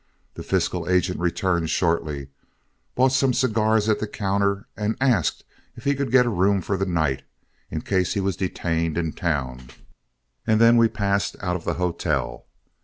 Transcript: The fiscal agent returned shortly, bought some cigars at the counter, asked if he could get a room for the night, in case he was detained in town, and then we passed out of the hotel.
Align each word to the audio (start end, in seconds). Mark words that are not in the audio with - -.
The 0.33 0.41
fiscal 0.41 0.89
agent 0.89 1.19
returned 1.19 1.69
shortly, 1.69 2.29
bought 2.95 3.11
some 3.11 3.33
cigars 3.33 3.87
at 3.87 3.99
the 3.99 4.07
counter, 4.07 4.65
asked 4.99 5.43
if 5.75 5.83
he 5.83 5.93
could 5.93 6.09
get 6.11 6.25
a 6.25 6.29
room 6.29 6.59
for 6.61 6.75
the 6.75 6.87
night, 6.87 7.21
in 7.69 7.81
case 7.81 8.15
he 8.15 8.19
was 8.19 8.35
detained 8.35 8.97
in 8.97 9.13
town, 9.13 9.69
and 10.47 10.59
then 10.59 10.77
we 10.77 10.87
passed 10.87 11.35
out 11.39 11.55
of 11.55 11.65
the 11.65 11.75
hotel. 11.75 12.47